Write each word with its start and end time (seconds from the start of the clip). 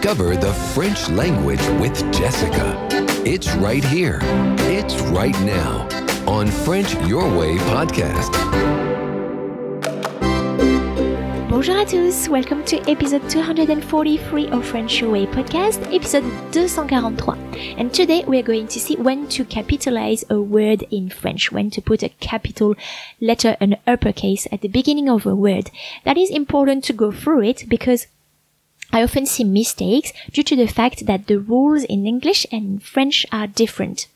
Discover 0.00 0.36
the 0.36 0.54
French 0.72 1.10
language 1.10 1.60
with 1.78 1.94
Jessica. 2.10 2.74
It's 3.26 3.54
right 3.56 3.84
here. 3.84 4.18
It's 4.60 4.98
right 5.12 5.38
now 5.42 5.86
on 6.26 6.46
French 6.46 6.94
Your 7.06 7.28
Way 7.38 7.58
podcast. 7.68 8.32
Bonjour 11.50 11.76
à 11.76 11.84
tous, 11.84 12.30
welcome 12.30 12.64
to 12.64 12.78
episode 12.90 13.28
243 13.28 14.48
of 14.48 14.64
French 14.64 15.02
Your 15.02 15.10
Way 15.10 15.26
podcast, 15.26 15.82
episode 15.94 16.24
243. 16.52 17.74
And 17.76 17.92
today 17.92 18.24
we 18.26 18.38
are 18.38 18.42
going 18.42 18.68
to 18.68 18.80
see 18.80 18.96
when 18.96 19.28
to 19.28 19.44
capitalize 19.44 20.24
a 20.30 20.40
word 20.40 20.82
in 20.90 21.10
French, 21.10 21.52
when 21.52 21.68
to 21.72 21.82
put 21.82 22.02
a 22.02 22.08
capital 22.20 22.74
letter, 23.20 23.54
an 23.60 23.76
uppercase 23.86 24.48
at 24.50 24.62
the 24.62 24.68
beginning 24.68 25.10
of 25.10 25.26
a 25.26 25.34
word. 25.34 25.70
That 26.06 26.16
is 26.16 26.30
important 26.30 26.84
to 26.84 26.94
go 26.94 27.12
through 27.12 27.42
it 27.42 27.68
because 27.68 28.06
I 28.92 29.02
often 29.02 29.26
see 29.26 29.44
mistakes 29.44 30.12
due 30.32 30.42
to 30.42 30.56
the 30.56 30.66
fact 30.66 31.06
that 31.06 31.26
the 31.26 31.38
rules 31.38 31.84
in 31.84 32.06
English 32.06 32.46
and 32.50 32.82
French 32.82 33.24
are 33.32 33.46
different. 33.46 34.08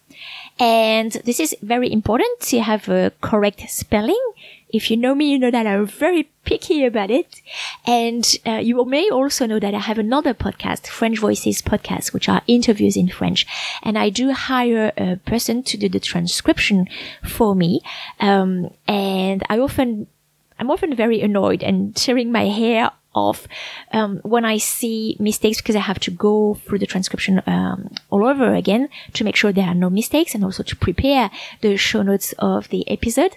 And 0.59 1.12
this 1.24 1.41
is 1.41 1.56
very 1.62 1.92
important 1.92 2.41
to 2.42 2.60
have 2.60 2.88
a 2.88 3.12
correct 3.20 3.69
spelling. 3.69 4.20
If 4.69 4.91
you 4.91 4.97
know 4.97 5.14
me, 5.14 5.30
you 5.30 5.38
know 5.38 5.50
that 5.50 5.66
I'm 5.66 5.87
very 5.87 6.24
picky 6.45 6.84
about 6.84 7.10
it. 7.10 7.41
And 7.87 8.24
uh, 8.47 8.59
you 8.62 8.84
may 8.84 9.09
also 9.09 9.47
know 9.47 9.59
that 9.59 9.74
I 9.74 9.78
have 9.78 9.98
another 9.98 10.34
podcast, 10.34 10.86
French 10.86 11.19
Voices 11.19 11.62
podcast, 11.62 12.12
which 12.12 12.28
are 12.28 12.42
interviews 12.47 12.97
in 12.97 13.09
French. 13.09 13.47
And 13.83 13.98
I 13.98 14.11
do 14.11 14.33
hire 14.33 14.92
a 14.97 15.16
person 15.16 15.62
to 15.64 15.77
do 15.77 15.88
the 15.88 16.00
transcription 16.00 16.88
for 17.25 17.55
me. 17.55 17.80
Um, 18.20 18.70
and 18.86 19.42
I 19.48 19.59
often, 19.59 20.06
I'm 20.59 20.70
often 20.70 20.95
very 20.95 21.20
annoyed 21.20 21.62
and 21.62 21.95
tearing 21.95 22.30
my 22.30 22.47
hair 22.47 22.91
off 23.14 23.46
um, 23.92 24.18
when 24.23 24.45
I 24.45 24.59
see 24.59 25.16
mistakes 25.18 25.59
because 25.60 25.77
I 25.77 25.80
have 25.80 25.98
to 26.00 26.10
go 26.10 26.55
through 26.64 26.78
the 26.78 26.86
transcription 26.86 27.42
um, 27.47 27.94
all 28.11 28.27
over 28.27 28.55
again 28.55 28.89
to 29.14 29.25
make 29.25 29.36
sure 29.36 29.52
there 29.52 29.66
are 29.66 29.75
no 29.75 29.91
mistakes 29.91 30.34
and 30.34 30.44
also 30.44 30.62
to 30.62 30.77
prepare 30.77 31.30
the 31.61 31.77
show 31.77 32.02
notes 32.02 32.34
of 32.39 32.69
the 32.69 32.89
episode. 32.91 33.36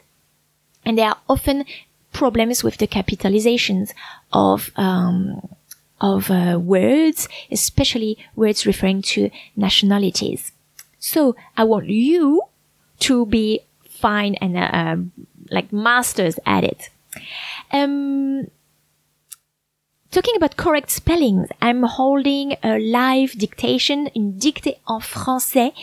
And 0.86 0.98
there 0.98 1.10
are 1.10 1.18
often 1.30 1.66
problems 2.14 2.64
with 2.64 2.78
the 2.78 2.88
capitalizations 2.88 3.94
of 4.34 4.72
um, 4.76 5.48
of 6.00 6.30
uh, 6.30 6.60
words, 6.62 7.28
especially 7.52 8.18
words 8.36 8.66
referring 8.66 9.02
to 9.02 9.30
nationalities. 9.56 10.52
So 11.00 11.36
I 11.56 11.64
want 11.64 11.88
you 11.88 12.42
to 13.00 13.26
be 13.26 13.62
fine 13.90 14.36
and 14.36 14.58
uh, 14.58 14.98
like 15.50 15.72
masters 15.74 16.40
at 16.46 16.64
it. 16.64 16.90
Um, 17.72 18.48
Talking 20.10 20.38
about 20.38 20.56
correct 20.56 20.90
spellings, 20.90 21.50
I'm 21.62 21.84
holding 21.84 22.56
a 22.64 22.80
live 22.80 23.34
dictation 23.38 24.08
in 24.16 24.40
Dictée 24.40 24.78
en 24.88 25.02
français 25.02 25.74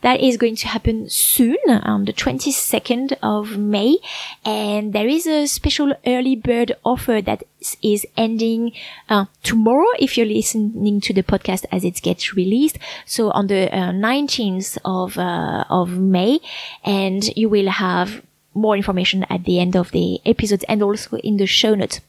that 0.00 0.20
is 0.20 0.38
going 0.38 0.56
to 0.56 0.68
happen 0.68 1.10
soon 1.10 1.58
on 1.68 2.06
the 2.06 2.14
22nd 2.14 3.14
of 3.22 3.58
May. 3.58 3.98
And 4.42 4.94
there 4.94 5.06
is 5.06 5.26
a 5.26 5.46
special 5.46 5.92
early 6.06 6.34
bird 6.34 6.74
offer 6.82 7.20
that 7.20 7.42
is 7.82 8.06
ending 8.16 8.72
uh, 9.10 9.26
tomorrow 9.42 9.88
if 9.98 10.16
you're 10.16 10.26
listening 10.26 11.02
to 11.02 11.12
the 11.12 11.22
podcast 11.22 11.66
as 11.70 11.84
it 11.84 12.00
gets 12.00 12.34
released. 12.34 12.78
So 13.04 13.32
on 13.32 13.48
the 13.48 13.70
uh, 13.70 13.92
19th 13.92 14.78
of, 14.86 15.18
uh, 15.18 15.64
of 15.68 15.98
May 15.98 16.40
and 16.84 17.22
you 17.36 17.50
will 17.50 17.68
have 17.68 18.22
more 18.54 18.76
information 18.78 19.26
at 19.28 19.44
the 19.44 19.60
end 19.60 19.76
of 19.76 19.90
the 19.90 20.22
episode 20.24 20.64
and 20.70 20.82
also 20.82 21.18
in 21.18 21.36
the 21.36 21.46
show 21.46 21.74
notes. 21.74 22.00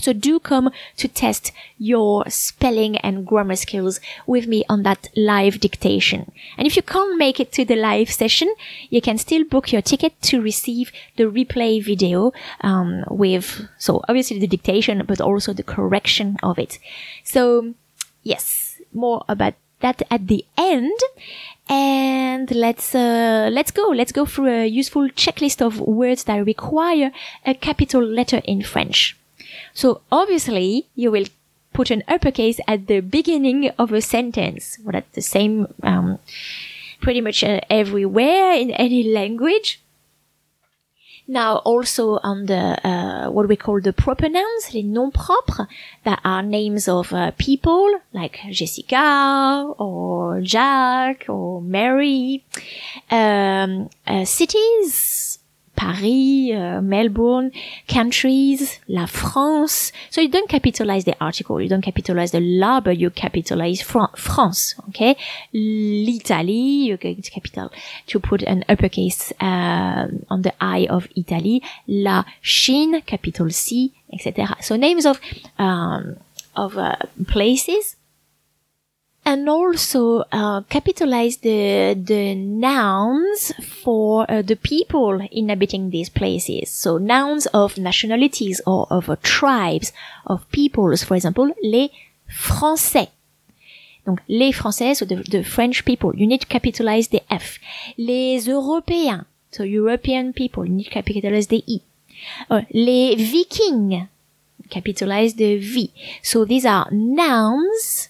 So 0.00 0.12
do 0.12 0.38
come 0.38 0.70
to 0.96 1.08
test 1.08 1.52
your 1.78 2.24
spelling 2.28 2.96
and 2.98 3.26
grammar 3.26 3.56
skills 3.56 4.00
with 4.26 4.46
me 4.46 4.64
on 4.68 4.82
that 4.82 5.08
live 5.16 5.60
dictation. 5.60 6.32
And 6.56 6.66
if 6.66 6.76
you 6.76 6.82
can't 6.82 7.18
make 7.18 7.40
it 7.40 7.52
to 7.52 7.64
the 7.64 7.76
live 7.76 8.10
session, 8.10 8.54
you 8.90 9.00
can 9.00 9.18
still 9.18 9.44
book 9.44 9.72
your 9.72 9.82
ticket 9.82 10.20
to 10.22 10.40
receive 10.40 10.92
the 11.16 11.24
replay 11.24 11.82
video 11.82 12.32
um, 12.60 13.04
with, 13.10 13.68
so 13.78 14.02
obviously 14.08 14.38
the 14.38 14.46
dictation, 14.46 15.02
but 15.06 15.20
also 15.20 15.52
the 15.52 15.62
correction 15.62 16.36
of 16.42 16.58
it. 16.58 16.78
So 17.24 17.74
yes, 18.22 18.80
more 18.92 19.24
about 19.28 19.54
that 19.80 20.02
at 20.10 20.26
the 20.26 20.44
end. 20.56 20.98
And 21.68 22.50
let's 22.50 22.94
uh, 22.94 23.50
let's 23.52 23.72
go. 23.72 23.88
Let's 23.88 24.12
go 24.12 24.24
through 24.24 24.48
a 24.48 24.66
useful 24.66 25.08
checklist 25.08 25.60
of 25.60 25.80
words 25.80 26.24
that 26.24 26.44
require 26.44 27.10
a 27.44 27.54
capital 27.54 28.02
letter 28.02 28.40
in 28.44 28.62
French. 28.62 29.16
So 29.76 30.00
obviously 30.10 30.86
you 30.94 31.10
will 31.10 31.26
put 31.74 31.90
an 31.90 32.02
uppercase 32.08 32.58
at 32.66 32.86
the 32.86 33.00
beginning 33.00 33.68
of 33.78 33.92
a 33.92 34.00
sentence. 34.00 34.78
Well, 34.82 34.92
that's 34.92 35.14
the 35.14 35.20
same, 35.20 35.66
um, 35.82 36.18
pretty 37.02 37.20
much 37.20 37.44
uh, 37.44 37.60
everywhere 37.68 38.54
in 38.54 38.70
any 38.70 39.02
language. 39.02 39.82
Now 41.28 41.56
also 41.56 42.18
on 42.22 42.46
the, 42.46 42.80
uh, 42.88 43.30
what 43.30 43.48
we 43.48 43.56
call 43.56 43.82
the 43.82 43.92
proper 43.92 44.30
nouns, 44.30 44.72
les 44.72 44.82
noms 44.82 45.12
propres, 45.12 45.66
that 46.04 46.20
are 46.24 46.42
names 46.42 46.88
of 46.88 47.12
uh, 47.12 47.32
people 47.36 48.00
like 48.14 48.40
Jessica 48.50 49.74
or 49.76 50.40
Jack 50.40 51.26
or 51.28 51.60
Mary, 51.60 52.44
um, 53.10 53.90
uh, 54.06 54.24
cities, 54.24 55.38
Paris, 55.76 56.50
uh, 56.52 56.80
Melbourne, 56.82 57.52
countries, 57.88 58.80
la 58.88 59.06
France. 59.06 59.92
So 60.10 60.20
you 60.20 60.28
don't 60.28 60.48
capitalize 60.48 61.04
the 61.04 61.16
article, 61.20 61.60
you 61.60 61.68
don't 61.68 61.82
capitalize 61.82 62.32
the 62.32 62.40
la, 62.40 62.80
but 62.80 62.96
you 62.96 63.10
capitalize 63.10 63.82
Fran- 63.82 64.16
France, 64.16 64.74
okay? 64.88 65.16
L'Italie, 65.52 66.86
you 66.88 66.96
get 66.96 67.30
capital 67.30 67.70
to 68.06 68.20
put 68.20 68.42
an 68.42 68.64
uppercase 68.68 69.32
uh, 69.40 70.08
on 70.28 70.42
the 70.42 70.52
I 70.60 70.86
of 70.90 71.08
Italy. 71.14 71.62
La 71.86 72.24
Chine, 72.40 73.02
capital 73.02 73.50
C, 73.50 73.92
etc. 74.12 74.56
So 74.60 74.76
names 74.76 75.06
of 75.06 75.20
um, 75.58 76.16
of 76.54 76.78
uh, 76.78 76.96
places 77.26 77.96
and 79.26 79.48
also 79.48 80.22
uh, 80.30 80.62
capitalize 80.70 81.38
the 81.38 81.94
the 81.98 82.34
nouns 82.36 83.52
for 83.82 84.24
uh, 84.30 84.40
the 84.40 84.54
people 84.54 85.20
inhabiting 85.32 85.90
these 85.90 86.08
places. 86.08 86.70
So 86.70 86.96
nouns 86.98 87.46
of 87.46 87.76
nationalities 87.76 88.60
or 88.66 88.86
of 88.88 89.10
uh, 89.10 89.16
tribes 89.22 89.92
of 90.26 90.48
peoples, 90.52 91.02
for 91.02 91.16
example, 91.16 91.52
les 91.62 91.90
Français. 92.30 93.08
Donc 94.06 94.20
les 94.28 94.52
Français, 94.52 94.94
so 94.94 95.04
the, 95.04 95.16
the 95.16 95.42
French 95.42 95.84
people, 95.84 96.14
you 96.14 96.28
need 96.28 96.40
to 96.40 96.46
capitalize 96.46 97.08
the 97.08 97.22
F. 97.28 97.58
Les 97.98 98.46
Européens, 98.46 99.24
so 99.50 99.64
European 99.64 100.32
people, 100.32 100.64
you 100.64 100.72
need 100.72 100.84
to 100.84 100.90
capitalize 100.90 101.48
the 101.48 101.64
E. 101.66 101.82
Uh, 102.48 102.62
les 102.72 103.16
Vikings, 103.16 104.06
capitalize 104.70 105.34
the 105.34 105.58
V. 105.58 105.92
So 106.22 106.44
these 106.44 106.64
are 106.64 106.86
nouns 106.92 108.05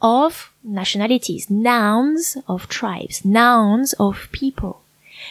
of 0.00 0.52
nationalities, 0.62 1.50
nouns 1.50 2.36
of 2.48 2.68
tribes, 2.68 3.24
nouns 3.24 3.92
of 3.94 4.28
people. 4.32 4.82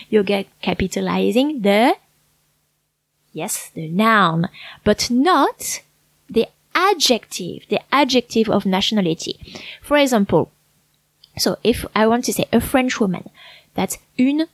You 0.10 0.24
get 0.24 0.48
capitalizing 0.62 1.62
the, 1.62 1.96
yes, 3.34 3.70
the 3.70 3.88
noun, 3.88 4.50
but 4.84 5.10
not 5.10 5.82
the 6.30 6.48
adjective, 6.76 7.64
the 7.70 7.82
adjective 7.92 8.50
of 8.50 8.66
nationality. 8.66 9.40
For 9.82 9.98
example, 9.98 10.52
so 11.38 11.58
if 11.64 11.86
I 11.96 12.08
want 12.08 12.26
to 12.26 12.34
say 12.34 12.46
a 12.52 12.62
French 12.62 13.00
woman, 13.00 13.30
that's 13.74 13.98
une 14.18 14.48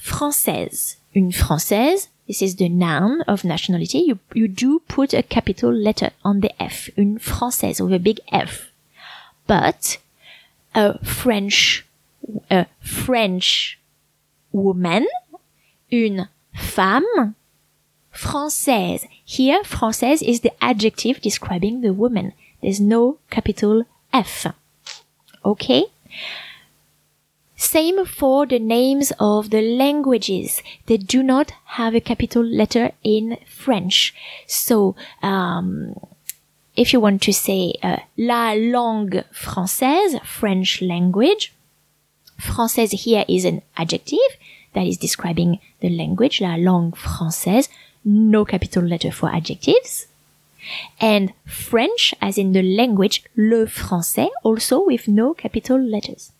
Française. 0.00 0.96
Une 1.14 1.32
Française, 1.32 2.08
this 2.26 2.42
is 2.42 2.56
the 2.56 2.68
noun 2.68 3.22
of 3.22 3.44
nationality. 3.44 3.98
You, 3.98 4.18
you 4.34 4.48
do 4.48 4.82
put 4.86 5.14
a 5.14 5.22
capital 5.22 5.72
letter 5.72 6.10
on 6.24 6.40
the 6.40 6.62
F. 6.62 6.90
Une 6.96 7.18
Française 7.18 7.80
with 7.80 7.94
a 7.94 7.98
big 7.98 8.20
F 8.30 8.70
but 9.46 9.98
a 10.74 11.04
French, 11.04 11.86
a 12.50 12.66
French 12.80 13.78
woman, 14.52 15.06
une 15.92 16.28
femme 16.54 17.34
française. 18.12 19.06
Here, 19.24 19.62
française 19.62 20.22
is 20.22 20.40
the 20.40 20.52
adjective 20.62 21.20
describing 21.20 21.80
the 21.80 21.92
woman. 21.92 22.32
There's 22.62 22.80
no 22.80 23.18
capital 23.30 23.84
F. 24.12 24.46
Okay? 25.44 25.84
Same 27.56 28.04
for 28.04 28.46
the 28.46 28.58
names 28.58 29.12
of 29.18 29.50
the 29.50 29.62
languages. 29.62 30.62
They 30.86 30.98
do 30.98 31.22
not 31.22 31.52
have 31.64 31.94
a 31.94 32.00
capital 32.00 32.44
letter 32.44 32.92
in 33.02 33.38
French. 33.46 34.14
So, 34.46 34.94
um, 35.22 35.94
if 36.76 36.92
you 36.92 37.00
want 37.00 37.22
to 37.22 37.32
say 37.32 37.74
uh, 37.82 37.96
la 38.16 38.52
langue 38.52 39.24
française, 39.32 40.22
French 40.24 40.82
language, 40.82 41.54
française 42.38 42.92
here 42.92 43.24
is 43.28 43.44
an 43.44 43.62
adjective 43.76 44.18
that 44.74 44.86
is 44.86 44.98
describing 44.98 45.58
the 45.80 45.88
language, 45.88 46.40
la 46.40 46.56
langue 46.56 46.92
française, 46.92 47.68
no 48.04 48.44
capital 48.44 48.82
letter 48.82 49.10
for 49.10 49.34
adjectives. 49.34 50.06
And 51.00 51.32
French, 51.46 52.14
as 52.20 52.36
in 52.36 52.52
the 52.52 52.62
language, 52.62 53.24
le 53.36 53.66
français, 53.66 54.28
also 54.42 54.84
with 54.84 55.08
no 55.08 55.32
capital 55.32 55.80
letters. 55.80 56.32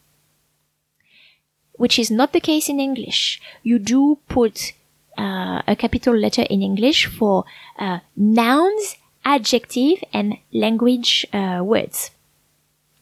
Which 1.72 1.98
is 1.98 2.10
not 2.10 2.32
the 2.32 2.40
case 2.40 2.68
in 2.68 2.80
English. 2.80 3.40
You 3.62 3.78
do 3.78 4.18
put 4.28 4.72
uh, 5.16 5.62
a 5.66 5.76
capital 5.76 6.14
letter 6.14 6.42
in 6.42 6.62
English 6.62 7.06
for 7.06 7.44
uh, 7.78 8.00
nouns, 8.16 8.96
adjective, 9.26 9.98
and 10.14 10.38
language 10.52 11.26
uh, 11.34 11.60
words. 11.62 12.12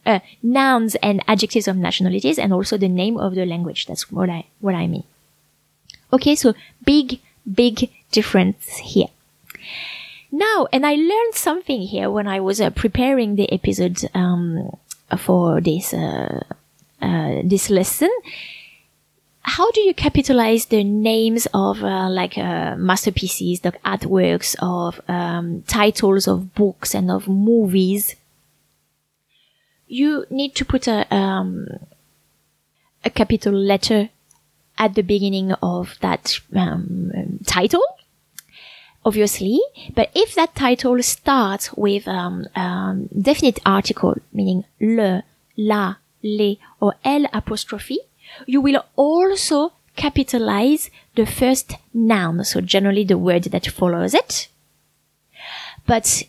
Uh, 0.05 0.19
nouns 0.43 0.93
and 1.01 1.23
adjectives 1.27 1.67
of 1.67 1.77
nationalities, 1.77 2.37
and 2.37 2.51
also 2.51 2.77
the 2.77 2.89
name 2.89 3.17
of 3.17 3.33
the 3.33 3.45
language. 3.45 3.85
That's 3.85 4.11
what 4.11 4.29
I 4.29 4.45
what 4.59 4.75
I 4.75 4.87
mean. 4.87 5.03
Okay, 6.11 6.35
so 6.35 6.53
big 6.83 7.21
big 7.45 7.89
difference 8.11 8.77
here. 8.77 9.07
Now, 10.31 10.67
and 10.73 10.85
I 10.85 10.95
learned 10.95 11.33
something 11.33 11.81
here 11.81 12.09
when 12.09 12.27
I 12.27 12.39
was 12.39 12.59
uh, 12.59 12.69
preparing 12.69 13.35
the 13.35 13.51
episode 13.51 14.03
um, 14.13 14.75
for 15.17 15.61
this 15.61 15.93
uh, 15.93 16.43
uh, 17.01 17.41
this 17.43 17.69
lesson. 17.69 18.09
How 19.47 19.69
do 19.71 19.81
you 19.81 19.93
capitalize 19.93 20.65
the 20.65 20.83
names 20.83 21.47
of 21.53 21.83
uh, 21.83 22.09
like 22.09 22.35
uh, 22.35 22.75
masterpieces, 22.77 23.59
the 23.59 23.73
artworks 23.85 24.55
of 24.59 24.99
um, 25.07 25.61
titles 25.67 26.27
of 26.27 26.55
books 26.55 26.95
and 26.95 27.11
of 27.11 27.27
movies? 27.27 28.15
You 29.87 30.25
need 30.31 30.55
to 30.55 30.65
put 30.65 30.87
a 30.87 31.05
um, 31.13 31.67
a 33.03 33.11
capital 33.11 33.53
letter 33.53 34.09
at 34.79 34.95
the 34.95 35.03
beginning 35.03 35.51
of 35.61 35.95
that 36.01 36.39
um, 36.55 37.39
title 37.45 37.83
obviously. 39.05 39.59
But 39.93 40.09
if 40.15 40.33
that 40.33 40.55
title 40.55 41.01
starts 41.03 41.71
with 41.73 42.07
um, 42.07 42.45
um, 42.55 43.07
definite 43.21 43.59
article, 43.63 44.15
meaning 44.33 44.65
le, 44.81 45.23
la, 45.55 45.97
les, 46.23 46.57
or 46.81 46.95
l 47.03 47.27
apostrophe, 47.31 47.99
you 48.45 48.61
will 48.61 48.83
also 48.95 49.73
capitalize 49.95 50.89
the 51.15 51.25
first 51.25 51.73
noun, 51.93 52.43
so 52.43 52.61
generally 52.61 53.03
the 53.03 53.17
word 53.17 53.43
that 53.43 53.67
follows 53.67 54.13
it. 54.13 54.47
But 55.87 56.23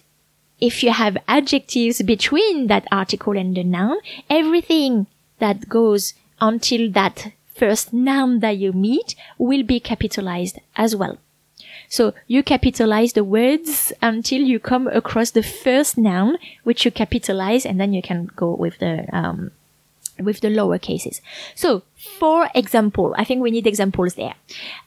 if 0.60 0.82
you 0.82 0.92
have 0.92 1.18
adjectives 1.28 2.02
between 2.02 2.68
that 2.68 2.86
article 2.90 3.36
and 3.36 3.56
the 3.56 3.64
noun, 3.64 3.98
everything 4.30 5.06
that 5.38 5.68
goes 5.68 6.14
until 6.40 6.90
that 6.92 7.32
first 7.54 7.92
noun 7.92 8.40
that 8.40 8.58
you 8.58 8.72
meet 8.72 9.14
will 9.38 9.62
be 9.62 9.80
capitalized 9.80 10.58
as 10.76 10.94
well. 10.94 11.18
So 11.88 12.14
you 12.26 12.42
capitalize 12.42 13.12
the 13.12 13.24
words 13.24 13.92
until 14.02 14.42
you 14.42 14.58
come 14.58 14.88
across 14.88 15.30
the 15.30 15.42
first 15.42 15.96
noun, 15.96 16.36
which 16.64 16.84
you 16.84 16.90
capitalize, 16.90 17.64
and 17.64 17.80
then 17.80 17.92
you 17.92 18.02
can 18.02 18.28
go 18.36 18.54
with 18.54 18.78
the 18.78 19.06
um, 19.16 19.52
with 20.18 20.40
the 20.40 20.50
lower 20.50 20.78
cases. 20.78 21.20
So, 21.54 21.82
for 22.18 22.48
example, 22.54 23.14
I 23.18 23.24
think 23.24 23.42
we 23.42 23.50
need 23.50 23.66
examples 23.66 24.14
there. 24.14 24.34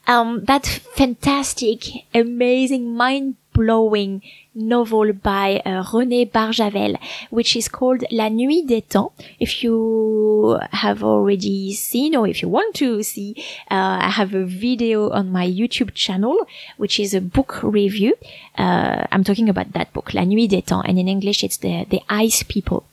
Um, 0.06 0.44
that 0.44 0.66
fantastic, 0.66 1.84
amazing, 2.14 2.94
mind 2.94 3.36
blowing 3.52 4.22
novel 4.54 5.12
by 5.12 5.60
uh, 5.64 5.82
René 5.84 6.30
Barjavel, 6.30 6.96
which 7.30 7.56
is 7.56 7.68
called 7.68 8.04
La 8.10 8.28
Nuit 8.28 8.66
des 8.66 8.82
Temps. 8.82 9.12
If 9.38 9.62
you 9.62 10.58
have 10.72 11.02
already 11.02 11.72
seen 11.74 12.16
or 12.16 12.26
if 12.26 12.42
you 12.42 12.48
want 12.48 12.74
to 12.76 13.02
see, 13.02 13.34
uh, 13.70 13.98
I 14.02 14.10
have 14.10 14.34
a 14.34 14.44
video 14.44 15.10
on 15.10 15.30
my 15.30 15.46
YouTube 15.46 15.94
channel, 15.94 16.36
which 16.76 16.98
is 16.98 17.14
a 17.14 17.20
book 17.20 17.60
review. 17.62 18.14
Uh, 18.56 19.06
I'm 19.12 19.24
talking 19.24 19.48
about 19.48 19.72
that 19.72 19.92
book, 19.92 20.14
La 20.14 20.24
Nuit 20.24 20.48
des 20.48 20.62
Temps, 20.62 20.82
and 20.86 20.98
in 20.98 21.08
English 21.08 21.44
it's 21.44 21.58
the, 21.58 21.86
the 21.88 22.00
Ice 22.08 22.42
People. 22.42 22.84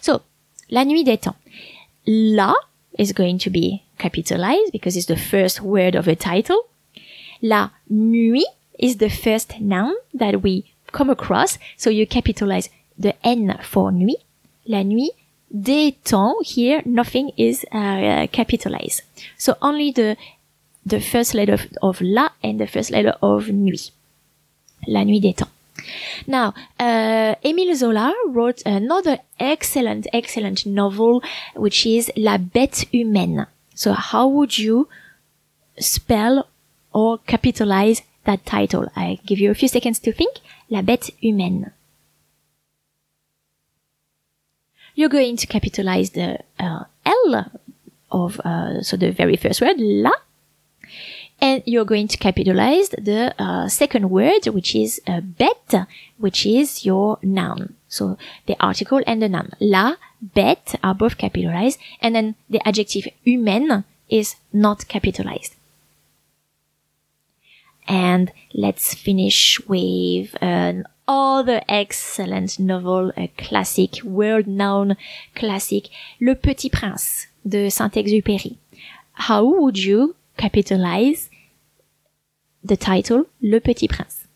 So, 0.00 0.22
La 0.70 0.84
Nuit 0.84 1.04
des 1.04 1.18
Temps. 1.18 1.36
La 2.08 2.54
is 2.98 3.12
going 3.12 3.38
to 3.38 3.50
be 3.50 3.82
capitalized 3.98 4.72
because 4.72 4.96
it's 4.96 5.06
the 5.06 5.16
first 5.16 5.60
word 5.60 5.94
of 5.94 6.08
a 6.08 6.16
title. 6.16 6.66
La 7.42 7.68
nuit 7.90 8.46
is 8.78 8.96
the 8.96 9.10
first 9.10 9.60
noun 9.60 9.94
that 10.14 10.42
we 10.42 10.72
come 10.90 11.10
across. 11.10 11.58
So 11.76 11.90
you 11.90 12.06
capitalize 12.06 12.70
the 12.98 13.14
N 13.22 13.58
for 13.62 13.92
nuit. 13.92 14.16
La 14.66 14.82
nuit 14.84 15.10
des 15.50 15.92
temps 16.02 16.36
here 16.42 16.80
nothing 16.86 17.30
is 17.36 17.66
uh, 17.72 18.26
capitalized. 18.32 19.02
So 19.36 19.56
only 19.60 19.92
the 19.92 20.16
the 20.86 21.00
first 21.00 21.34
letter 21.34 21.52
of, 21.52 21.66
of 21.82 22.00
la 22.00 22.30
and 22.42 22.58
the 22.58 22.66
first 22.66 22.90
letter 22.90 23.16
of 23.20 23.48
nuit. 23.48 23.90
La 24.86 25.04
nuit 25.04 25.20
des 25.20 25.34
temps. 25.34 25.50
Now, 26.26 26.54
uh, 26.78 27.34
Émile 27.44 27.74
Zola 27.74 28.12
wrote 28.28 28.62
another 28.66 29.18
excellent, 29.38 30.06
excellent 30.12 30.66
novel, 30.66 31.22
which 31.54 31.86
is 31.86 32.10
La 32.16 32.38
Bête 32.38 32.86
Humaine. 32.92 33.46
So 33.74 33.92
how 33.92 34.26
would 34.28 34.58
you 34.58 34.88
spell 35.78 36.48
or 36.92 37.18
capitalize 37.26 38.02
that 38.24 38.44
title? 38.44 38.90
I 38.96 39.20
give 39.24 39.38
you 39.38 39.50
a 39.50 39.54
few 39.54 39.68
seconds 39.68 39.98
to 40.00 40.12
think. 40.12 40.38
La 40.68 40.82
Bête 40.82 41.10
Humaine. 41.22 41.72
You're 44.94 45.08
going 45.08 45.36
to 45.36 45.46
capitalize 45.46 46.10
the 46.10 46.40
uh, 46.58 46.84
L 47.06 47.52
of, 48.10 48.40
uh, 48.40 48.82
so 48.82 48.96
the 48.96 49.12
very 49.12 49.36
first 49.36 49.60
word, 49.60 49.76
la, 49.78 50.10
and 51.40 51.62
you're 51.66 51.84
going 51.84 52.08
to 52.08 52.16
capitalize 52.16 52.88
the 52.90 53.34
uh, 53.38 53.68
second 53.68 54.10
word, 54.10 54.46
which 54.46 54.74
is 54.74 55.00
uh, 55.06 55.20
bête, 55.20 55.86
which 56.18 56.44
is 56.44 56.84
your 56.84 57.18
noun. 57.22 57.74
So 57.88 58.18
the 58.46 58.56
article 58.60 59.02
and 59.06 59.22
the 59.22 59.28
noun. 59.28 59.52
La, 59.60 59.94
bête 60.34 60.76
are 60.82 60.94
both 60.94 61.16
capitalized, 61.16 61.78
and 62.00 62.14
then 62.14 62.34
the 62.50 62.60
adjective 62.66 63.08
humaine 63.24 63.84
is 64.08 64.36
not 64.52 64.88
capitalized. 64.88 65.54
And 67.86 68.32
let's 68.52 68.92
finish 68.92 69.60
with 69.66 70.34
another 70.42 71.62
excellent 71.68 72.58
novel, 72.58 73.12
a 73.16 73.28
classic, 73.38 74.02
world-known 74.04 74.96
classic, 75.34 75.88
Le 76.20 76.34
Petit 76.34 76.68
Prince 76.68 77.28
de 77.46 77.70
Saint-Exupéry. 77.70 78.56
How 79.12 79.44
would 79.44 79.78
you 79.78 80.16
capitalize 80.38 81.28
the 82.64 82.76
title 82.76 83.26
Le 83.42 83.60
Petit 83.60 83.88
Prince. 83.88 84.26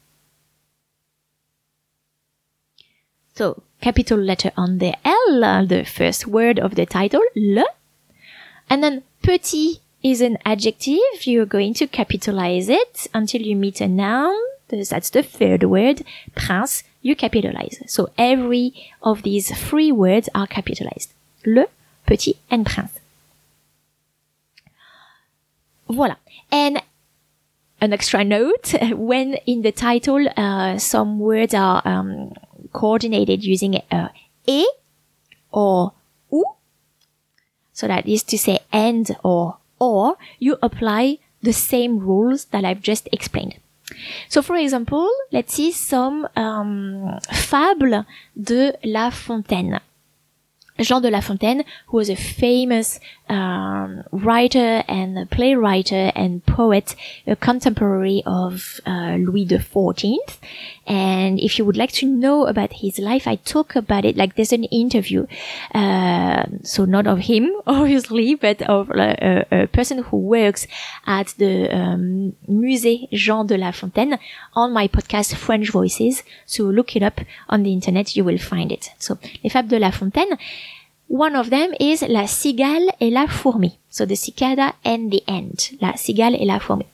So, 3.34 3.62
capital 3.80 4.18
letter 4.18 4.52
on 4.56 4.78
the 4.78 4.94
L, 5.06 5.66
the 5.66 5.84
first 5.84 6.26
word 6.26 6.58
of 6.58 6.74
the 6.74 6.84
title, 6.84 7.22
le. 7.34 7.64
And 8.68 8.84
then 8.84 9.02
petit 9.22 9.80
is 10.02 10.20
an 10.20 10.36
adjective. 10.44 11.24
You're 11.24 11.46
going 11.46 11.74
to 11.74 11.86
capitalize 11.86 12.68
it 12.68 13.06
until 13.14 13.40
you 13.40 13.56
meet 13.56 13.80
a 13.80 13.88
noun. 13.88 14.36
That's 14.68 15.10
the 15.10 15.22
third 15.22 15.64
word. 15.64 16.02
Prince, 16.34 16.84
you 17.00 17.16
capitalize. 17.16 17.78
So 17.86 18.10
every 18.18 18.74
of 19.02 19.22
these 19.22 19.50
three 19.56 19.92
words 19.92 20.28
are 20.34 20.46
capitalized. 20.46 21.12
Le, 21.44 21.66
petit, 22.06 22.36
and 22.50 22.66
prince. 22.66 23.01
Voilà. 25.92 26.16
And 26.50 26.82
an 27.80 27.92
extra 27.92 28.24
note 28.24 28.74
when 28.92 29.34
in 29.46 29.62
the 29.62 29.72
title 29.72 30.26
uh, 30.36 30.78
some 30.78 31.18
words 31.18 31.54
are 31.54 31.82
um, 31.84 32.32
coordinated 32.72 33.44
using 33.44 33.76
uh, 33.90 34.08
e 34.46 34.66
or 35.50 35.92
u 36.30 36.44
so 37.72 37.86
that 37.86 38.06
is 38.06 38.22
to 38.22 38.38
say 38.38 38.60
and 38.72 39.16
or 39.22 39.56
or 39.78 40.16
you 40.38 40.56
apply 40.62 41.18
the 41.42 41.52
same 41.52 41.98
rules 41.98 42.46
that 42.46 42.64
I've 42.64 42.80
just 42.80 43.08
explained. 43.12 43.56
So 44.28 44.42
for 44.42 44.56
example, 44.56 45.10
let's 45.32 45.54
see 45.54 45.72
some 45.72 46.28
um, 46.36 47.18
fable 47.32 48.06
de 48.40 48.74
La 48.84 49.10
Fontaine. 49.10 49.80
Jean 50.78 51.00
de 51.00 51.10
La 51.10 51.20
Fontaine, 51.20 51.64
who 51.86 51.98
was 51.98 52.08
a 52.08 52.16
famous 52.16 52.98
um, 53.28 54.04
writer 54.10 54.84
and 54.88 55.30
playwright 55.30 55.92
and 55.92 56.44
poet, 56.44 56.94
a 57.26 57.36
contemporary 57.36 58.22
of 58.26 58.80
uh, 58.86 59.16
Louis 59.18 59.46
XIV. 59.46 60.18
And 60.86 61.38
if 61.38 61.58
you 61.58 61.64
would 61.64 61.76
like 61.76 61.92
to 61.92 62.06
know 62.06 62.46
about 62.46 62.72
his 62.74 62.98
life, 62.98 63.26
I 63.26 63.36
talk 63.36 63.76
about 63.76 64.04
it. 64.04 64.16
Like 64.16 64.36
there's 64.36 64.52
an 64.52 64.64
interview, 64.64 65.26
uh, 65.74 66.44
so 66.62 66.84
not 66.84 67.06
of 67.06 67.20
him, 67.20 67.52
obviously, 67.66 68.34
but 68.34 68.62
of 68.62 68.90
uh, 68.90 69.44
a, 69.50 69.68
person 69.68 69.98
who 70.02 70.16
works 70.18 70.66
at 71.06 71.28
the 71.38 71.74
um, 71.74 72.34
Musée 72.48 73.08
Jean 73.12 73.46
de 73.46 73.56
La 73.56 73.70
Fontaine 73.70 74.18
on 74.54 74.72
my 74.72 74.88
podcast 74.88 75.34
French 75.36 75.70
Voices. 75.70 76.22
So 76.46 76.64
look 76.64 76.96
it 76.96 77.02
up 77.02 77.20
on 77.48 77.62
the 77.62 77.72
internet, 77.72 78.16
you 78.16 78.24
will 78.24 78.38
find 78.38 78.72
it. 78.72 78.90
So 78.98 79.18
Les 79.42 79.50
Fables 79.50 79.70
de 79.70 79.78
La 79.78 79.90
Fontaine. 79.90 80.36
One 81.08 81.36
of 81.36 81.50
them 81.50 81.74
is 81.78 82.02
La 82.02 82.26
cigale 82.26 82.88
et 83.00 83.10
la 83.10 83.26
fourmi. 83.26 83.76
So 83.90 84.06
the 84.06 84.16
cicada 84.16 84.74
and 84.84 85.10
the 85.10 85.22
ant. 85.28 85.72
La 85.80 85.92
cigale 85.92 86.36
et 86.40 86.46
la 86.46 86.58
fourmi. 86.58 86.86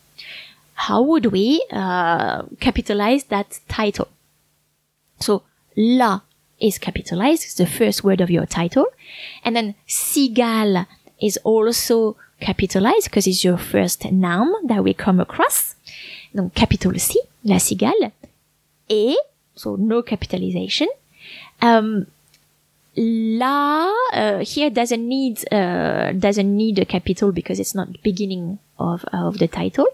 How 0.75 1.03
would 1.03 1.27
we 1.27 1.65
uh, 1.73 2.43
capitalize 2.61 3.25
that 3.25 3.61
title? 3.69 4.09
So 5.21 5.43
la 5.77 6.21
is 6.61 6.79
capitalized, 6.79 7.45
it's 7.45 7.55
the 7.55 7.67
first 7.67 8.05
word 8.05 8.21
of 8.21 8.31
your 8.31 8.47
title. 8.47 8.87
And 9.45 9.55
then 9.55 9.75
cigale 9.87 10.87
is 11.21 11.39
also 11.45 12.17
capitalized 12.41 13.05
because 13.05 13.27
it's 13.27 13.45
your 13.45 13.59
first 13.59 14.05
noun 14.11 14.53
that 14.67 14.83
we 14.83 14.95
come 14.95 15.21
across. 15.21 15.75
Donc 16.35 16.55
capital 16.55 16.99
C, 16.99 17.21
la 17.45 17.57
cigale. 17.57 18.13
Et, 18.89 19.17
so 19.55 19.77
no 19.77 20.03
capitalization. 20.03 20.89
Um, 21.61 22.07
la 22.99 23.91
uh, 24.13 24.39
here 24.41 24.71
doesn't 24.71 25.07
need 25.07 25.45
uh, 25.53 26.13
doesn't 26.13 26.57
need 26.57 26.79
a 26.79 26.85
capital 26.85 27.33
because 27.33 27.61
it's 27.61 27.75
not 27.75 27.89
beginning 28.03 28.59
of 28.79 29.05
of 29.13 29.39
the 29.39 29.49
title. 29.49 29.87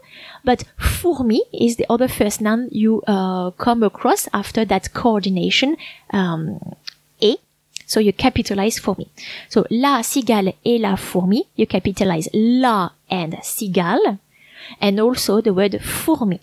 But 0.44 0.64
fourmi 0.78 1.40
is 1.52 1.76
the 1.76 1.86
other 1.90 2.08
first 2.08 2.40
noun 2.40 2.68
you 2.70 3.02
uh, 3.06 3.50
come 3.52 3.82
across 3.82 4.28
after 4.32 4.64
that 4.64 4.92
coordination 4.94 5.76
um, 6.10 6.60
so 7.86 8.00
you 8.00 8.12
capitalize 8.12 8.78
fourmi 8.78 9.08
so 9.48 9.66
la 9.70 10.02
cigale 10.02 10.54
et 10.64 10.78
la 10.78 10.96
fourmi 10.96 11.46
you 11.56 11.66
capitalize 11.66 12.28
la 12.32 12.90
and 13.10 13.34
cigale. 13.42 14.18
And 14.80 14.98
also 14.98 15.40
the 15.40 15.52
word 15.52 15.72
fourmi 15.80 16.40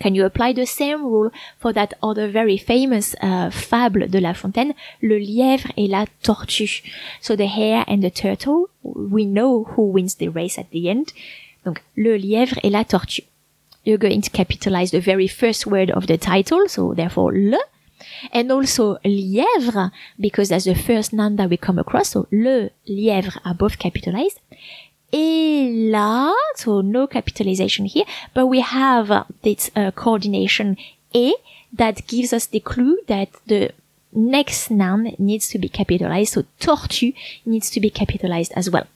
can 0.00 0.14
you 0.14 0.24
apply 0.24 0.52
the 0.52 0.66
same 0.66 1.04
rule 1.04 1.30
for 1.58 1.72
that 1.72 1.94
other 2.02 2.28
very 2.28 2.56
famous 2.56 3.14
uh, 3.22 3.50
fable 3.50 4.08
de 4.08 4.18
La 4.18 4.34
Fontaine, 4.34 4.74
le 5.02 5.18
lièvre 5.18 5.70
et 5.76 5.88
la 5.88 6.06
tortue? 6.22 6.82
So 7.20 7.36
the 7.36 7.46
hare 7.46 7.84
and 7.86 8.02
the 8.02 8.10
turtle, 8.10 8.70
we 8.82 9.24
know 9.24 9.64
who 9.64 9.82
wins 9.92 10.16
the 10.16 10.28
race 10.28 10.58
at 10.58 10.70
the 10.70 10.88
end. 10.88 11.12
Donc, 11.64 11.82
le 11.96 12.16
lièvre 12.16 12.58
et 12.64 12.70
la 12.70 12.84
tortue. 12.84 13.24
You're 13.84 13.98
going 13.98 14.22
to 14.22 14.30
capitalize 14.30 14.90
the 14.90 15.00
very 15.00 15.28
first 15.28 15.66
word 15.66 15.90
of 15.90 16.06
the 16.06 16.18
title, 16.18 16.66
so 16.66 16.94
therefore 16.94 17.32
le, 17.32 17.58
and 18.32 18.50
also 18.50 18.96
lièvre, 19.04 19.90
because 20.18 20.48
that's 20.48 20.64
the 20.64 20.74
first 20.74 21.12
noun 21.12 21.36
that 21.36 21.48
we 21.48 21.56
come 21.56 21.78
across, 21.78 22.10
so 22.10 22.26
le, 22.30 22.70
lièvre 22.88 23.38
are 23.44 23.54
both 23.54 23.78
capitalized 23.78 24.38
et 25.12 25.70
là, 25.90 26.29
so 26.60 26.80
no 26.80 27.06
capitalization 27.06 27.84
here, 27.86 28.04
but 28.34 28.46
we 28.46 28.60
have 28.60 29.10
uh, 29.10 29.24
this 29.42 29.70
uh, 29.74 29.90
coordination 29.90 30.76
A 31.14 31.32
that 31.72 32.06
gives 32.06 32.32
us 32.32 32.46
the 32.46 32.60
clue 32.60 32.98
that 33.06 33.28
the 33.46 33.72
next 34.12 34.70
noun 34.70 35.14
needs 35.18 35.48
to 35.48 35.58
be 35.58 35.68
capitalized. 35.68 36.34
So 36.34 36.44
tortue 36.58 37.12
needs 37.46 37.70
to 37.70 37.80
be 37.80 37.90
capitalized 37.90 38.52
as 38.56 38.70
well. 38.70 38.86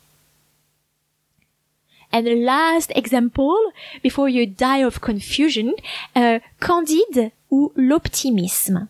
And 2.13 2.27
the 2.27 2.37
last 2.37 2.93
example, 2.95 3.59
before 4.03 4.29
you 4.29 4.47
die 4.47 4.85
of 4.87 5.01
confusion, 5.01 5.75
uh, 6.15 6.39
Candide 6.61 7.33
ou 7.51 7.73
l'optimisme. 7.75 8.89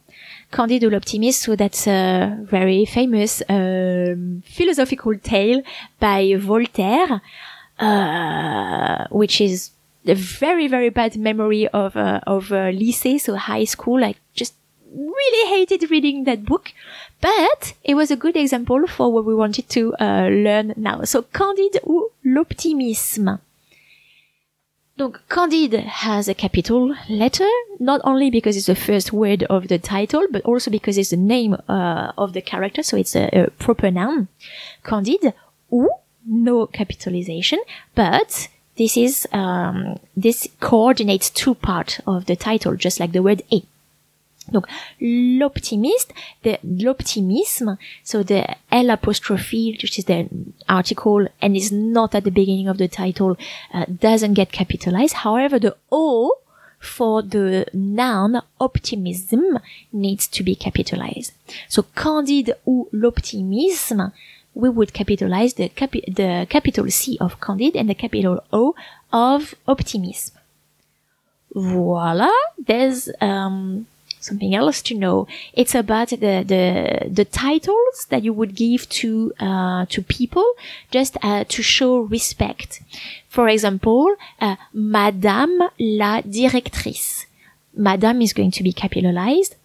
Candide 0.55 0.85
ou 0.85 0.91
l'Optimiste, 0.91 1.43
so 1.43 1.57
that's 1.57 1.87
a 1.89 2.37
very 2.43 2.85
famous 2.85 3.43
um, 3.49 4.43
philosophical 4.47 5.17
tale 5.19 5.63
by 5.99 6.37
Voltaire, 6.37 7.21
uh, 7.79 9.07
which 9.11 9.41
is 9.41 9.71
a 10.07 10.15
very 10.15 10.69
very 10.69 10.91
bad 10.91 11.17
memory 11.17 11.67
of 11.69 11.97
uh, 11.97 12.21
of 12.27 12.53
uh, 12.53 12.71
lycée, 12.71 13.21
so 13.21 13.37
high 13.37 13.65
school. 13.65 14.05
I 14.05 14.15
just 14.35 14.55
really 14.95 15.49
hated 15.49 15.91
reading 15.91 16.25
that 16.25 16.45
book, 16.45 16.73
but 17.21 17.75
it 17.83 17.95
was 17.95 18.11
a 18.11 18.17
good 18.17 18.37
example 18.37 18.87
for 18.87 19.13
what 19.13 19.25
we 19.25 19.35
wanted 19.35 19.69
to 19.71 19.95
uh, 20.01 20.29
learn 20.29 20.75
now. 20.77 21.03
So 21.05 21.23
Candide 21.23 21.81
ou 21.87 22.11
l'optimisme. 22.25 23.41
Donc, 24.97 25.19
Candide 25.29 25.81
has 25.81 26.29
a 26.29 26.35
capital 26.35 26.95
letter, 27.09 27.49
not 27.81 28.01
only 28.05 28.31
because 28.31 28.57
it's 28.57 28.67
the 28.67 28.77
first 28.77 29.13
word 29.13 29.43
of 29.51 29.67
the 29.67 29.77
title, 29.77 30.25
but 30.31 30.43
also 30.43 30.71
because 30.71 30.97
it's 30.97 31.11
the 31.11 31.17
name 31.17 31.57
uh, 31.69 32.13
of 32.17 32.33
the 32.33 32.41
character, 32.41 32.81
so 32.81 32.97
it's 32.97 33.17
a, 33.17 33.29
a 33.33 33.51
proper 33.59 33.91
noun. 33.91 34.29
Candide, 34.85 35.35
ou, 35.73 35.89
no 36.27 36.67
capitalization, 36.67 37.61
but 37.95 38.49
this 38.77 38.97
is, 38.97 39.27
um, 39.33 39.99
this 40.17 40.49
coordinates 40.61 41.31
two 41.31 41.55
parts 41.55 42.01
of 42.07 42.27
the 42.27 42.37
title, 42.37 42.75
just 42.77 43.01
like 43.01 43.13
the 43.13 43.23
word 43.23 43.43
a. 43.53 43.63
Donc, 44.53 44.67
l'optimiste, 45.01 46.13
the, 46.43 46.59
l'optimisme, 46.63 47.79
so 48.03 48.23
the 48.23 48.57
L 48.71 48.91
apostrophe, 48.91 49.79
which 49.81 49.99
is 49.99 50.05
the 50.05 50.29
article 50.69 51.27
and 51.41 51.57
is 51.57 51.73
not 51.73 52.15
at 52.15 52.25
the 52.25 52.31
beginning 52.31 52.69
of 52.69 52.77
the 52.77 52.89
title, 52.89 53.39
uh, 53.73 53.87
doesn't 53.87 54.35
get 54.35 54.53
capitalized. 54.53 55.15
However, 55.15 55.59
the 55.59 55.75
O 55.91 56.33
for 56.79 57.23
the 57.23 57.65
noun 57.73 58.43
optimism 58.61 59.59
needs 59.93 60.29
to 60.29 60.43
be 60.43 60.55
capitalized. 60.55 61.33
So, 61.69 61.85
candide 61.97 62.55
ou 62.67 62.89
l'optimisme, 62.93 64.13
we 64.55 64.69
would 64.69 64.93
capitalize 64.93 65.55
the, 65.55 65.69
capi- 65.69 66.05
the 66.07 66.47
capital 66.49 66.91
C 66.91 67.19
of 67.21 67.41
candide 67.41 67.77
and 67.77 67.89
the 67.89 67.95
capital 67.95 68.43
O 68.53 68.75
of 69.13 69.55
optimism. 69.67 70.37
Voila, 71.55 72.31
there's, 72.59 73.09
um, 73.21 73.87
something 74.25 74.55
else 74.55 74.83
to 74.83 74.95
know. 74.95 75.27
It's 75.53 75.75
about 75.75 76.09
the 76.09 76.43
the 76.53 77.09
the 77.11 77.25
titles 77.25 78.07
that 78.09 78.25
you 78.25 78.33
would 78.33 78.55
give 78.55 78.89
to 79.01 79.33
uh, 79.39 79.87
to 79.91 80.03
people 80.03 80.47
just 80.91 81.17
uh, 81.23 81.45
to 81.45 81.63
show 81.63 81.99
respect. 82.01 82.81
For 83.29 83.49
example, 83.49 84.17
uh, 84.41 84.57
Madame 84.73 85.69
la 85.79 86.23
directrice. 86.23 87.27
Madame 87.77 88.23
is 88.23 88.33
going 88.33 88.53
to 88.53 88.63
be 88.63 88.73
capitalized, 88.73 89.57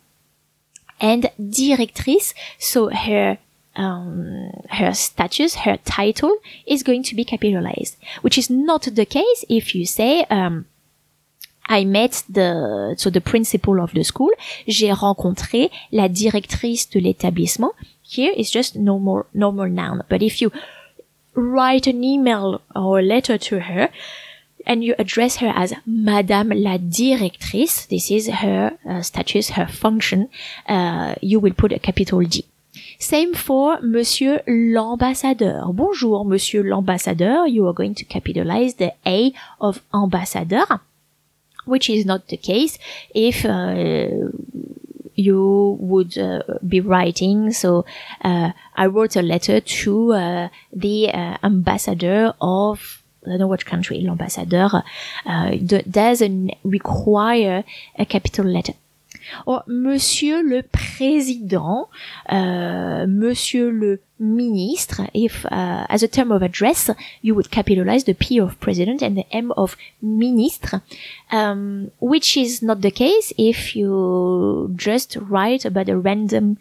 and 1.00 1.29
directrice, 1.39 2.34
so 2.58 2.89
her 2.89 3.38
um, 3.79 4.51
her 4.69 4.93
status, 4.93 5.55
her 5.55 5.77
title 5.77 6.36
is 6.67 6.83
going 6.83 7.03
to 7.03 7.15
be 7.15 7.24
capitalized, 7.24 7.95
which 8.21 8.38
is 8.38 8.50
not 8.50 8.83
the 8.83 9.05
case 9.05 9.45
if 9.50 9.74
you 9.74 9.86
say 9.86 10.25
um, 10.29 10.65
I 11.69 11.86
met 11.86 12.24
the, 12.27 12.95
so 12.98 13.09
the 13.09 13.21
principal 13.21 13.79
of 13.79 13.93
the 13.93 14.03
school. 14.03 14.31
J'ai 14.67 14.91
rencontré 14.91 15.69
la 15.91 16.09
directrice 16.09 16.89
de 16.89 17.00
l'établissement. 17.00 17.74
Here 18.01 18.33
is 18.36 18.51
just 18.51 18.75
normal, 18.75 19.27
normal 19.33 19.69
noun. 19.69 20.03
But 20.09 20.24
if 20.24 20.41
you 20.41 20.51
write 21.36 21.86
an 21.88 22.03
email 22.03 22.62
or 22.75 23.00
a 23.00 23.03
letter 23.03 23.38
to 23.38 23.59
her, 23.59 23.89
and 24.65 24.83
you 24.83 24.93
address 25.00 25.38
her 25.38 25.51
as 25.55 25.74
Madame 25.86 26.50
la 26.50 26.77
Directrice, 26.77 27.88
this 27.88 28.12
is 28.12 28.27
her 28.27 28.77
uh, 28.88 29.01
status, 29.01 29.51
her 29.51 29.67
function, 29.67 30.29
uh, 30.67 31.15
you 31.21 31.39
will 31.39 31.53
put 31.53 31.71
a 31.71 31.79
capital 31.79 32.19
D. 32.21 32.45
Same 33.00 33.34
for 33.34 33.79
Monsieur 33.82 34.41
l'ambassadeur. 34.46 35.72
Bonjour, 35.74 36.25
Monsieur 36.25 36.63
l'ambassadeur. 36.63 37.48
You 37.48 37.65
are 37.68 37.74
going 37.74 37.96
to 37.96 38.06
capitalize 38.06 38.75
the 38.75 38.94
A 39.06 39.34
of 39.60 39.82
ambassadeur 39.94 40.82
which 41.65 41.89
is 41.89 42.06
not 42.06 42.27
the 42.27 42.38
case 42.38 42.79
if 43.13 43.46
uh, 43.46 44.10
you 45.15 45.77
would 45.79 46.18
uh, 46.18 46.41
be 46.68 46.82
writing. 46.82 47.53
So 47.53 47.86
uh, 48.24 48.51
I 48.75 48.86
wrote 48.88 49.15
a 49.15 49.22
letter 49.22 49.62
to 49.62 50.13
uh, 50.13 50.50
the 50.74 51.12
uh, 51.13 51.38
ambassador 51.44 52.34
of 52.41 53.03
I 53.25 53.32
don't 53.32 53.39
know 53.39 53.48
which 53.48 53.65
country, 53.65 54.00
l'ambassadeur 54.01 54.82
uh, 55.25 55.51
doesn't 55.91 56.51
require 56.63 57.65
a 57.98 58.06
capital 58.06 58.46
letter. 58.46 58.74
Or 59.45 59.63
Monsieur 59.67 60.41
le 60.41 60.63
Président, 60.63 61.89
uh, 62.29 63.05
Monsieur 63.07 63.71
le 63.71 64.00
Ministre, 64.19 65.01
if 65.13 65.45
uh, 65.45 65.86
as 65.89 66.03
a 66.03 66.07
term 66.07 66.31
of 66.31 66.41
address, 66.41 66.89
you 67.21 67.33
would 67.36 67.51
capitalize 67.51 68.03
the 68.03 68.13
P 68.13 68.38
of 68.39 68.59
President 68.59 69.01
and 69.01 69.17
the 69.17 69.25
M 69.31 69.51
of 69.55 69.77
Ministre, 70.01 70.81
um, 71.31 71.91
which 72.00 72.36
is 72.36 72.62
not 72.62 72.81
the 72.81 72.91
case 72.91 73.31
if 73.38 73.75
you 73.75 74.74
just 74.75 75.15
write 75.15 75.63
about 75.63 75.88
a 75.88 75.98
random 75.98 76.57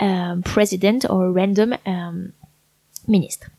um, 0.00 0.42
president 0.42 1.04
or 1.08 1.26
a 1.26 1.30
random 1.30 1.74
um, 1.86 2.32
ministre. 3.06 3.50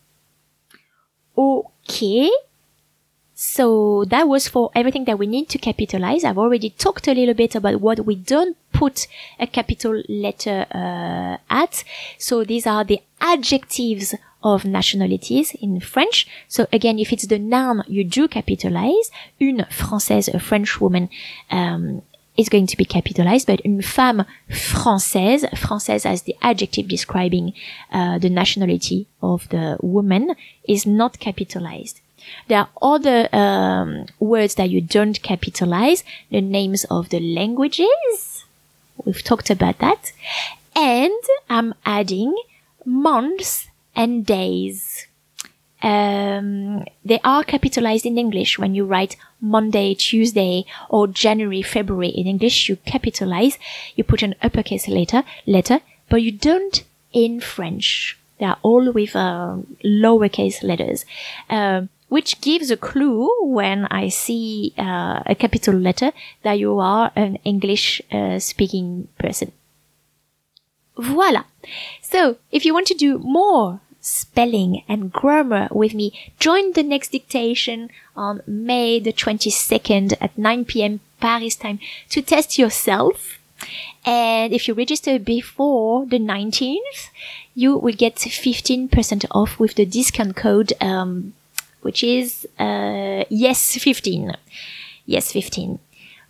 Okay, 1.38 2.30
so 3.38 4.06
that 4.06 4.30
was 4.30 4.48
for 4.48 4.72
everything 4.74 5.04
that 5.06 5.20
we 5.20 5.28
need 5.28 5.50
to 5.50 5.58
capitalize. 5.58 6.24
I've 6.24 6.38
already 6.38 6.70
talked 6.70 7.06
a 7.10 7.14
little 7.14 7.34
bit 7.34 7.54
about 7.54 7.82
what 7.82 8.06
we 8.06 8.16
don't 8.16 8.56
put 8.72 9.08
a 9.38 9.46
capital 9.46 10.02
letter 10.08 10.66
uh, 10.74 11.38
at. 11.50 11.84
So 12.18 12.46
these 12.46 12.66
are 12.66 12.86
the 12.86 13.02
adjectives 13.20 14.16
of 14.42 14.64
nationalities 14.64 15.54
in 15.62 15.82
French. 15.82 16.28
So 16.48 16.68
again, 16.72 16.98
if 16.98 17.12
it's 17.12 17.28
the 17.28 17.38
noun, 17.38 17.84
you 17.88 18.06
do 18.06 18.30
capitalize. 18.30 19.12
Une 19.42 19.66
française, 19.70 20.34
a 20.34 20.40
French 20.40 20.80
woman, 20.80 21.10
um, 21.52 22.04
is 22.38 22.48
going 22.48 22.68
to 22.68 22.78
be 22.78 22.86
capitalized, 22.86 23.48
but 23.48 23.62
une 23.66 23.82
femme 23.82 24.26
française, 24.50 25.44
française 25.56 26.06
as 26.06 26.22
the 26.24 26.36
adjective 26.42 26.88
describing 26.88 27.54
uh, 27.92 28.18
the 28.18 28.30
nationality 28.30 29.08
of 29.22 29.48
the 29.50 29.78
woman, 29.82 30.36
is 30.68 30.86
not 30.86 31.20
capitalized. 31.20 32.02
There 32.48 32.60
are 32.60 32.70
other 32.82 33.30
um, 33.34 34.06
words 34.20 34.56
that 34.56 34.70
you 34.70 34.82
don't 34.82 35.22
capitalize, 35.22 36.04
the 36.30 36.42
names 36.42 36.86
of 36.86 37.10
the 37.10 37.20
languages. 37.20 38.46
We've 39.04 39.24
talked 39.24 39.50
about 39.50 39.80
that. 39.80 40.12
And 40.76 41.14
I'm 41.50 41.74
adding 41.86 42.36
months 42.86 43.68
and 43.96 44.26
days. 44.26 45.08
Um, 45.82 46.86
they 47.04 47.20
are 47.24 47.44
capitalized 47.44 48.06
in 48.06 48.18
English 48.18 48.58
when 48.58 48.74
you 48.74 48.86
write 48.86 49.18
Monday, 49.40 49.94
Tuesday, 49.94 50.66
or 50.90 51.08
January, 51.08 51.62
February 51.62 52.10
in 52.10 52.28
English. 52.28 52.70
You 52.70 52.78
capitalize, 52.78 53.60
you 53.96 54.04
put 54.04 54.24
an 54.24 54.36
uppercase 54.42 54.88
letter, 54.88 55.24
letter, 55.46 55.82
but 56.10 56.22
you 56.22 56.32
don't 56.32 56.84
in 57.14 57.40
French. 57.40 58.18
They 58.40 58.46
are 58.46 58.58
all 58.62 58.92
with 58.92 59.16
uh, 59.16 59.58
lowercase 59.84 60.64
letters, 60.64 61.06
uh, 61.50 61.84
which 62.10 62.42
gives 62.42 62.70
a 62.70 62.78
clue 62.78 63.30
when 63.42 63.86
I 63.86 64.10
see 64.10 64.74
uh, 64.78 65.24
a 65.26 65.36
capital 65.36 65.76
letter 65.76 66.12
that 66.44 66.60
you 66.60 66.80
are 66.80 67.12
an 67.16 67.38
English 67.44 68.02
uh, 68.12 68.40
speaking 68.40 69.08
person. 69.18 69.52
Voila. 70.98 71.44
So 72.02 72.38
if 72.52 72.66
you 72.66 72.74
want 72.74 72.88
to 72.88 72.94
do 72.94 73.18
more 73.20 73.82
spelling 74.00 74.84
and 74.88 75.12
grammar 75.12 75.68
with 75.72 75.94
me, 75.94 76.14
join 76.40 76.74
the 76.74 76.84
next 76.84 77.12
dictation 77.12 77.90
on 78.16 78.42
May 78.46 79.00
the 79.00 79.12
22nd 79.12 80.14
at 80.22 80.38
9 80.38 80.66
p.m. 80.66 81.00
Paris 81.20 81.56
time 81.56 81.80
to 82.10 82.22
test 82.22 82.58
yourself. 82.58 83.40
And 84.06 84.54
if 84.54 84.68
you 84.68 84.74
register 84.76 85.18
before 85.18 86.06
the 86.06 86.20
19th, 86.20 87.10
you 87.56 87.78
will 87.78 87.96
get 87.96 88.18
15% 88.18 89.26
off 89.32 89.60
with 89.60 89.76
the 89.76 89.86
discount 89.86 90.36
code, 90.36 90.74
um, 90.80 91.34
which 91.82 92.04
is, 92.04 92.48
uh, 92.60 93.24
yes 93.30 93.76
15. 93.78 94.34
Yes 95.06 95.32
15. 95.32 95.80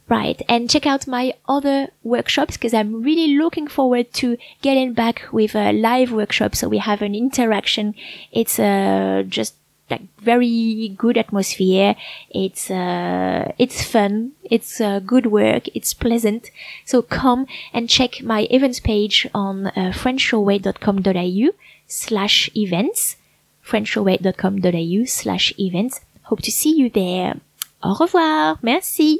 Right. 0.07 0.39
And 0.47 0.69
check 0.69 0.85
out 0.85 1.07
my 1.07 1.33
other 1.49 1.89
workshops 2.03 2.57
because 2.57 2.75
I'm 2.75 3.01
really 3.01 3.35
looking 3.35 3.67
forward 3.67 4.13
to 4.13 4.37
getting 4.61 4.93
back 4.93 5.23
with 5.31 5.55
a 5.55 5.73
live 5.73 6.11
workshop. 6.11 6.55
So 6.55 6.69
we 6.69 6.77
have 6.77 7.01
an 7.01 7.15
interaction. 7.15 7.95
It's, 8.31 8.59
uh, 8.59 9.23
just 9.27 9.55
like 9.89 10.01
very 10.19 10.93
good 10.97 11.17
atmosphere. 11.17 11.95
It's, 12.29 12.71
uh, 12.71 13.51
it's 13.57 13.83
fun. 13.83 14.31
It's, 14.43 14.81
uh, 14.81 14.99
good 14.99 15.27
work. 15.27 15.67
It's 15.75 15.93
pleasant. 15.93 16.49
So 16.85 17.01
come 17.01 17.45
and 17.73 17.89
check 17.89 18.21
my 18.23 18.47
events 18.49 18.79
page 18.79 19.27
on, 19.33 19.67
uh, 19.67 19.93
frenchyourway.com.au 19.93 21.51
slash 21.87 22.49
events. 22.55 23.17
frenchyourway.com.au 23.63 25.05
slash 25.05 25.53
events. 25.59 26.01
Hope 26.23 26.41
to 26.41 26.51
see 26.51 26.75
you 26.75 26.89
there. 26.89 27.39
Au 27.83 27.93
revoir. 27.93 28.57
Merci. 28.61 29.19